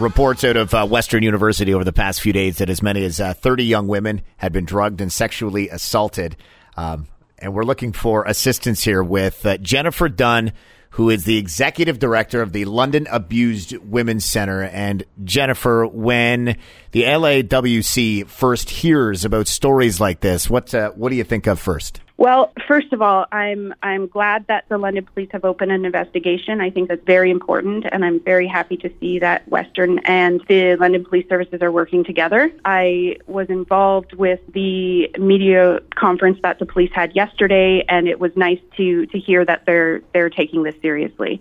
Reports 0.00 0.42
out 0.42 0.56
of 0.56 0.74
uh, 0.74 0.84
Western 0.84 1.22
University 1.22 1.72
over 1.72 1.84
the 1.84 1.92
past 1.92 2.20
few 2.20 2.32
days 2.32 2.58
that 2.58 2.68
as 2.68 2.82
many 2.82 3.04
as 3.04 3.20
uh, 3.20 3.32
30 3.32 3.64
young 3.64 3.86
women 3.86 4.22
had 4.38 4.52
been 4.52 4.64
drugged 4.64 5.00
and 5.00 5.12
sexually 5.12 5.68
assaulted. 5.68 6.36
Um, 6.76 7.06
and 7.38 7.54
we're 7.54 7.62
looking 7.62 7.92
for 7.92 8.24
assistance 8.24 8.82
here 8.82 9.04
with 9.04 9.46
uh, 9.46 9.56
Jennifer 9.58 10.08
Dunn, 10.08 10.52
who 10.90 11.10
is 11.10 11.26
the 11.26 11.38
executive 11.38 12.00
director 12.00 12.42
of 12.42 12.52
the 12.52 12.64
London 12.64 13.06
Abused 13.08 13.76
Women's 13.76 14.24
Center. 14.24 14.64
And 14.64 15.04
Jennifer, 15.22 15.86
when 15.86 16.58
the 16.90 17.04
LAWC 17.04 18.26
first 18.26 18.70
hears 18.70 19.24
about 19.24 19.46
stories 19.46 20.00
like 20.00 20.18
this, 20.18 20.50
what 20.50 20.74
uh, 20.74 20.90
what 20.90 21.10
do 21.10 21.14
you 21.14 21.22
think 21.22 21.46
of 21.46 21.60
first? 21.60 22.00
Well, 22.16 22.52
first 22.68 22.92
of 22.92 23.02
all, 23.02 23.26
I'm 23.32 23.74
I'm 23.82 24.06
glad 24.06 24.46
that 24.46 24.66
the 24.68 24.78
London 24.78 25.04
Police 25.04 25.30
have 25.32 25.44
opened 25.44 25.72
an 25.72 25.84
investigation. 25.84 26.60
I 26.60 26.70
think 26.70 26.88
that's 26.88 27.04
very 27.04 27.30
important, 27.30 27.86
and 27.90 28.04
I'm 28.04 28.20
very 28.20 28.46
happy 28.46 28.76
to 28.78 28.90
see 29.00 29.18
that 29.18 29.48
Western 29.48 29.98
and 30.00 30.40
the 30.48 30.76
London 30.76 31.04
Police 31.04 31.28
Services 31.28 31.60
are 31.60 31.72
working 31.72 32.04
together. 32.04 32.52
I 32.64 33.16
was 33.26 33.48
involved 33.48 34.12
with 34.12 34.38
the 34.52 35.10
media 35.18 35.80
conference 35.96 36.38
that 36.42 36.60
the 36.60 36.66
police 36.66 36.92
had 36.94 37.16
yesterday, 37.16 37.84
and 37.88 38.06
it 38.06 38.20
was 38.20 38.30
nice 38.36 38.60
to 38.76 39.06
to 39.06 39.18
hear 39.18 39.44
that 39.44 39.66
they're 39.66 40.00
they're 40.12 40.30
taking 40.30 40.62
this 40.62 40.76
seriously. 40.80 41.40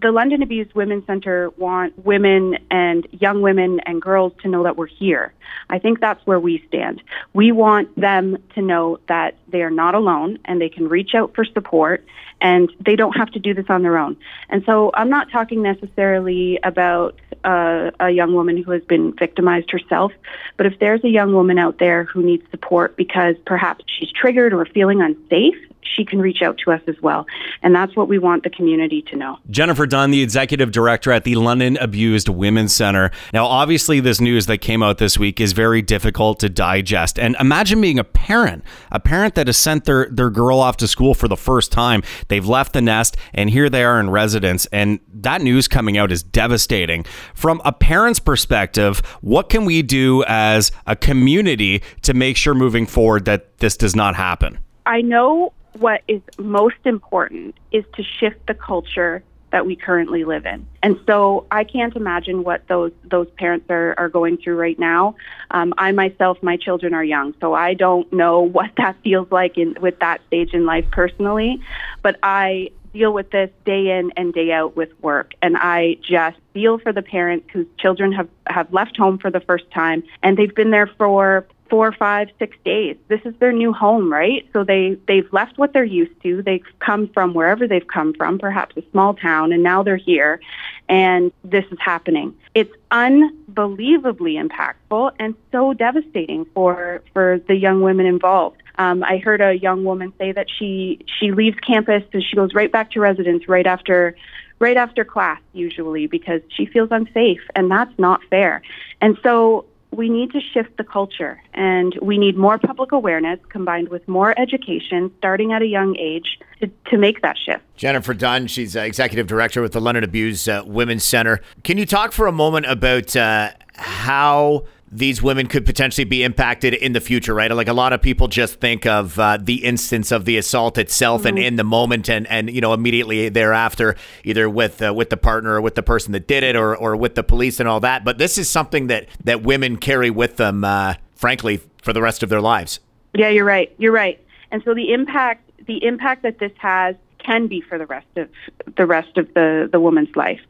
The 0.00 0.12
London 0.12 0.42
Abused 0.42 0.74
Women's 0.74 1.06
Center 1.06 1.50
want 1.56 2.04
women 2.04 2.58
and 2.70 3.06
young 3.12 3.42
women 3.42 3.80
and 3.80 4.00
girls 4.00 4.32
to 4.42 4.48
know 4.48 4.64
that 4.64 4.76
we're 4.76 4.86
here. 4.86 5.32
I 5.70 5.78
think 5.78 6.00
that's 6.00 6.24
where 6.26 6.40
we 6.40 6.64
stand. 6.68 7.02
We 7.32 7.52
want 7.52 7.94
them 7.98 8.38
to 8.54 8.62
know 8.62 8.98
that 9.08 9.36
they 9.48 9.62
are 9.62 9.70
not 9.70 9.94
alone 9.94 10.38
and 10.44 10.60
they 10.60 10.68
can 10.68 10.88
reach 10.88 11.14
out 11.14 11.34
for 11.34 11.44
support 11.44 12.04
and 12.40 12.70
they 12.80 12.96
don't 12.96 13.16
have 13.16 13.30
to 13.30 13.38
do 13.38 13.54
this 13.54 13.66
on 13.68 13.82
their 13.82 13.96
own. 13.96 14.16
And 14.48 14.64
so 14.66 14.90
I'm 14.94 15.08
not 15.08 15.30
talking 15.30 15.62
necessarily 15.62 16.58
about 16.62 17.18
uh, 17.44 17.90
a 18.00 18.10
young 18.10 18.34
woman 18.34 18.62
who 18.62 18.72
has 18.72 18.82
been 18.82 19.12
victimized 19.12 19.70
herself, 19.70 20.12
but 20.56 20.66
if 20.66 20.78
there's 20.78 21.04
a 21.04 21.08
young 21.08 21.32
woman 21.32 21.58
out 21.58 21.78
there 21.78 22.04
who 22.04 22.22
needs 22.22 22.44
support 22.50 22.96
because 22.96 23.36
perhaps 23.46 23.84
she's 23.86 24.10
triggered 24.10 24.52
or 24.52 24.66
feeling 24.66 25.00
unsafe 25.00 25.56
she 25.96 26.04
can 26.04 26.18
reach 26.18 26.42
out 26.42 26.58
to 26.64 26.72
us 26.72 26.80
as 26.86 26.96
well. 27.02 27.26
And 27.62 27.74
that's 27.74 27.94
what 27.96 28.08
we 28.08 28.18
want 28.18 28.42
the 28.42 28.50
community 28.50 29.02
to 29.10 29.16
know. 29.16 29.38
Jennifer 29.50 29.86
Dunn, 29.86 30.10
the 30.10 30.22
executive 30.22 30.72
director 30.72 31.12
at 31.12 31.24
the 31.24 31.34
London 31.36 31.76
Abused 31.78 32.28
Women's 32.28 32.74
Center. 32.74 33.10
Now, 33.32 33.46
obviously, 33.46 34.00
this 34.00 34.20
news 34.20 34.46
that 34.46 34.58
came 34.58 34.82
out 34.82 34.98
this 34.98 35.18
week 35.18 35.40
is 35.40 35.52
very 35.52 35.82
difficult 35.82 36.40
to 36.40 36.48
digest. 36.48 37.18
And 37.18 37.36
imagine 37.40 37.80
being 37.80 37.98
a 37.98 38.04
parent, 38.04 38.64
a 38.90 39.00
parent 39.00 39.34
that 39.34 39.46
has 39.46 39.58
sent 39.58 39.84
their, 39.84 40.08
their 40.10 40.30
girl 40.30 40.58
off 40.58 40.76
to 40.78 40.88
school 40.88 41.14
for 41.14 41.28
the 41.28 41.36
first 41.36 41.72
time. 41.72 42.02
They've 42.28 42.46
left 42.46 42.72
the 42.72 42.82
nest, 42.82 43.16
and 43.32 43.50
here 43.50 43.68
they 43.68 43.84
are 43.84 44.00
in 44.00 44.10
residence. 44.10 44.66
And 44.66 45.00
that 45.12 45.42
news 45.42 45.68
coming 45.68 45.96
out 45.96 46.10
is 46.10 46.22
devastating. 46.22 47.04
From 47.34 47.60
a 47.64 47.72
parent's 47.72 48.20
perspective, 48.20 49.00
what 49.20 49.48
can 49.48 49.64
we 49.64 49.82
do 49.82 50.24
as 50.26 50.72
a 50.86 50.96
community 50.96 51.82
to 52.02 52.14
make 52.14 52.36
sure 52.36 52.54
moving 52.54 52.86
forward 52.86 53.24
that 53.26 53.58
this 53.58 53.76
does 53.76 53.94
not 53.94 54.14
happen? 54.14 54.58
I 54.86 55.00
know 55.00 55.52
what 55.78 56.02
is 56.08 56.22
most 56.38 56.76
important 56.84 57.56
is 57.72 57.84
to 57.96 58.02
shift 58.02 58.46
the 58.46 58.54
culture 58.54 59.22
that 59.54 59.66
we 59.66 59.76
currently 59.76 60.24
live 60.24 60.46
in. 60.46 60.66
And 60.82 60.98
so 61.06 61.46
I 61.48 61.62
can't 61.62 61.94
imagine 61.94 62.42
what 62.42 62.66
those 62.66 62.90
those 63.04 63.30
parents 63.38 63.66
are, 63.70 63.94
are 63.96 64.08
going 64.08 64.36
through 64.36 64.56
right 64.56 64.76
now. 64.76 65.14
Um, 65.52 65.72
I 65.78 65.92
myself, 65.92 66.42
my 66.42 66.56
children 66.56 66.92
are 66.92 67.04
young, 67.04 67.34
so 67.40 67.54
I 67.54 67.74
don't 67.74 68.12
know 68.12 68.40
what 68.58 68.72
that 68.78 68.96
feels 69.04 69.30
like 69.30 69.56
in 69.56 69.76
with 69.80 70.00
that 70.00 70.20
stage 70.26 70.54
in 70.54 70.66
life 70.66 70.86
personally. 70.90 71.60
But 72.02 72.18
I 72.20 72.70
deal 72.92 73.12
with 73.12 73.30
this 73.30 73.50
day 73.64 73.96
in 73.96 74.10
and 74.16 74.34
day 74.34 74.50
out 74.50 74.74
with 74.74 74.90
work, 75.00 75.34
and 75.40 75.56
I 75.56 75.98
just 76.02 76.36
feel 76.52 76.78
for 76.80 76.92
the 76.92 77.02
parents 77.02 77.46
whose 77.52 77.68
children 77.78 78.10
have 78.10 78.28
have 78.48 78.72
left 78.72 78.96
home 78.96 79.18
for 79.18 79.30
the 79.30 79.40
first 79.40 79.70
time, 79.70 80.02
and 80.24 80.36
they've 80.36 80.54
been 80.54 80.72
there 80.72 80.90
for 80.98 81.46
four, 81.70 81.92
five, 81.92 82.28
six 82.38 82.56
days. 82.64 82.96
This 83.08 83.20
is 83.24 83.34
their 83.38 83.52
new 83.52 83.72
home, 83.72 84.12
right? 84.12 84.46
So 84.52 84.64
they 84.64 84.98
they've 85.08 85.30
left 85.32 85.58
what 85.58 85.72
they're 85.72 85.84
used 85.84 86.20
to. 86.22 86.42
They've 86.42 86.64
come 86.78 87.08
from 87.08 87.34
wherever 87.34 87.66
they've 87.66 87.86
come 87.86 88.14
from, 88.14 88.38
perhaps 88.38 88.76
a 88.76 88.82
small 88.90 89.14
town, 89.14 89.52
and 89.52 89.62
now 89.62 89.82
they're 89.82 89.96
here, 89.96 90.40
and 90.88 91.32
this 91.42 91.64
is 91.70 91.78
happening. 91.80 92.36
It's 92.54 92.72
unbelievably 92.90 94.34
impactful 94.34 95.12
and 95.18 95.34
so 95.52 95.72
devastating 95.72 96.44
for 96.54 97.02
for 97.12 97.40
the 97.48 97.56
young 97.56 97.82
women 97.82 98.06
involved. 98.06 98.62
Um, 98.76 99.04
I 99.04 99.18
heard 99.18 99.40
a 99.40 99.54
young 99.54 99.84
woman 99.84 100.12
say 100.18 100.32
that 100.32 100.46
she 100.50 101.00
she 101.18 101.32
leaves 101.32 101.58
campus 101.60 102.02
and 102.12 102.22
she 102.22 102.36
goes 102.36 102.54
right 102.54 102.70
back 102.70 102.90
to 102.92 103.00
residence 103.00 103.48
right 103.48 103.66
after 103.66 104.16
right 104.58 104.76
after 104.76 105.04
class 105.04 105.40
usually 105.52 106.06
because 106.06 106.40
she 106.48 106.66
feels 106.66 106.88
unsafe 106.90 107.40
and 107.54 107.70
that's 107.70 107.96
not 107.98 108.20
fair. 108.30 108.62
And 109.00 109.16
so 109.22 109.66
we 109.96 110.08
need 110.08 110.32
to 110.32 110.40
shift 110.40 110.76
the 110.76 110.84
culture 110.84 111.40
and 111.54 111.96
we 112.02 112.18
need 112.18 112.36
more 112.36 112.58
public 112.58 112.92
awareness 112.92 113.38
combined 113.48 113.88
with 113.88 114.06
more 114.08 114.38
education 114.38 115.10
starting 115.18 115.52
at 115.52 115.62
a 115.62 115.66
young 115.66 115.96
age 115.96 116.38
to, 116.60 116.70
to 116.90 116.98
make 116.98 117.22
that 117.22 117.36
shift. 117.38 117.62
Jennifer 117.76 118.14
Dunn, 118.14 118.46
she's 118.46 118.76
uh, 118.76 118.80
executive 118.80 119.26
director 119.26 119.62
with 119.62 119.72
the 119.72 119.80
London 119.80 120.04
Abuse 120.04 120.48
uh, 120.48 120.62
Women's 120.64 121.04
Center. 121.04 121.40
Can 121.62 121.78
you 121.78 121.86
talk 121.86 122.12
for 122.12 122.26
a 122.26 122.32
moment 122.32 122.66
about 122.66 123.14
uh, 123.16 123.52
how 123.74 124.64
these 124.90 125.22
women 125.22 125.46
could 125.46 125.64
potentially 125.64 126.04
be 126.04 126.22
impacted 126.22 126.74
in 126.74 126.92
the 126.92 127.00
future, 127.00 127.34
right? 127.34 127.50
Like 127.50 127.68
a 127.68 127.72
lot 127.72 127.92
of 127.92 128.00
people 128.00 128.28
just 128.28 128.60
think 128.60 128.86
of 128.86 129.18
uh, 129.18 129.38
the 129.40 129.64
instance 129.64 130.12
of 130.12 130.24
the 130.24 130.36
assault 130.36 130.78
itself 130.78 131.22
mm-hmm. 131.22 131.28
and 131.28 131.38
in 131.38 131.56
the 131.56 131.64
moment, 131.64 132.08
and 132.08 132.26
and 132.28 132.50
you 132.50 132.60
know 132.60 132.72
immediately 132.72 133.28
thereafter, 133.28 133.96
either 134.24 134.48
with 134.48 134.82
uh, 134.82 134.92
with 134.94 135.10
the 135.10 135.16
partner 135.16 135.54
or 135.54 135.60
with 135.60 135.74
the 135.74 135.82
person 135.82 136.12
that 136.12 136.26
did 136.26 136.42
it, 136.42 136.56
or 136.56 136.76
or 136.76 136.96
with 136.96 137.14
the 137.14 137.22
police 137.22 137.60
and 137.60 137.68
all 137.68 137.80
that. 137.80 138.04
But 138.04 138.18
this 138.18 138.38
is 138.38 138.48
something 138.48 138.86
that 138.88 139.08
that 139.24 139.42
women 139.42 139.76
carry 139.76 140.10
with 140.10 140.36
them, 140.36 140.64
uh, 140.64 140.94
frankly, 141.14 141.60
for 141.82 141.92
the 141.92 142.02
rest 142.02 142.22
of 142.22 142.28
their 142.28 142.40
lives. 142.40 142.80
Yeah, 143.14 143.28
you're 143.28 143.44
right. 143.44 143.74
You're 143.78 143.92
right. 143.92 144.20
And 144.50 144.62
so 144.64 144.74
the 144.74 144.92
impact 144.92 145.50
the 145.66 145.84
impact 145.84 146.22
that 146.22 146.38
this 146.38 146.52
has 146.58 146.94
can 147.24 147.46
be 147.46 147.60
for 147.60 147.78
the 147.78 147.86
rest 147.86 148.06
of 148.16 148.28
the 148.76 148.86
rest 148.86 149.16
of 149.16 149.32
the, 149.34 149.68
the 149.70 149.80
woman's 149.80 150.14
life. 150.14 150.40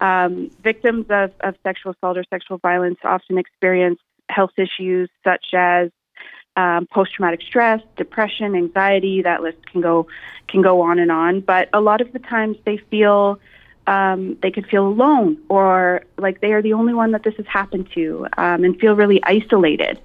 Um, 0.00 0.50
victims 0.62 1.06
of, 1.10 1.32
of 1.40 1.54
sexual 1.62 1.92
assault 1.92 2.18
or 2.18 2.24
sexual 2.30 2.58
violence 2.58 2.98
often 3.04 3.38
experience 3.38 4.00
health 4.28 4.52
issues 4.56 5.08
such 5.24 5.46
as 5.54 5.90
um, 6.56 6.86
post 6.86 7.14
traumatic 7.14 7.40
stress, 7.42 7.80
depression, 7.96 8.54
anxiety. 8.56 9.22
That 9.22 9.42
list 9.42 9.64
can 9.70 9.80
go 9.80 10.08
can 10.48 10.60
go 10.62 10.80
on 10.80 10.98
and 10.98 11.10
on. 11.10 11.40
But 11.40 11.68
a 11.72 11.80
lot 11.80 12.00
of 12.00 12.12
the 12.12 12.18
times 12.18 12.56
they 12.64 12.78
feel 12.78 13.38
um, 13.88 14.36
they 14.42 14.50
could 14.50 14.66
feel 14.66 14.86
alone 14.86 15.38
or 15.48 16.02
like 16.18 16.42
they 16.42 16.52
are 16.52 16.60
the 16.60 16.74
only 16.74 16.92
one 16.92 17.12
that 17.12 17.22
this 17.22 17.34
has 17.36 17.46
happened 17.46 17.88
to 17.94 18.26
um, 18.36 18.62
and 18.62 18.78
feel 18.78 18.94
really 18.94 19.18
isolated. 19.22 19.98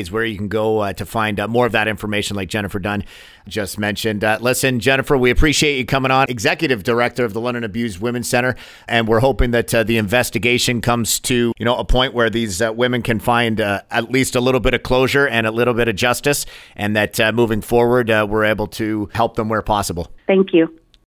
is 0.00 0.10
where 0.12 0.24
you 0.24 0.36
can 0.36 0.48
go 0.48 0.78
uh, 0.80 0.92
to 0.92 1.04
find 1.04 1.40
uh, 1.40 1.48
more 1.48 1.66
of 1.66 1.72
that 1.72 1.88
information, 1.88 2.36
like 2.36 2.48
Jennifer 2.48 2.78
Dunn 2.78 3.04
just 3.48 3.78
mentioned. 3.78 4.24
Uh, 4.24 4.38
listen, 4.40 4.80
Jennifer, 4.80 5.16
we 5.16 5.30
appreciate 5.30 5.76
you 5.76 5.84
coming 5.84 6.10
on, 6.10 6.26
Executive 6.28 6.82
Director 6.82 7.24
of 7.24 7.32
the 7.32 7.40
London 7.40 7.64
Abused 7.64 8.00
Women's 8.00 8.28
Center, 8.28 8.54
and 8.88 9.08
we're 9.08 9.20
hoping 9.20 9.50
that 9.50 9.74
uh, 9.74 9.82
the 9.82 9.98
investigation 9.98 10.80
comes 10.80 11.20
to 11.20 11.52
you 11.58 11.64
know 11.64 11.76
a 11.76 11.84
point 11.84 12.14
where 12.14 12.30
these 12.30 12.62
uh, 12.62 12.72
women 12.72 13.02
can 13.02 13.18
find 13.18 13.60
uh, 13.60 13.82
at 13.90 14.10
least 14.10 14.34
a 14.34 14.40
little 14.40 14.60
bit 14.60 14.74
of 14.74 14.82
closure 14.82 15.26
and 15.26 15.46
a 15.46 15.50
little 15.50 15.74
bit 15.74 15.88
of 15.88 15.96
justice, 15.96 16.46
and 16.76 16.96
that 16.96 17.18
moving 17.34 17.60
forward, 17.60 18.08
we're 18.08 18.44
able 18.44 18.66
to 18.66 19.08
help 19.12 19.36
them 19.36 19.48
where 19.48 19.62
possible. 19.62 20.12
Thank 20.26 20.52
you. 20.52 20.68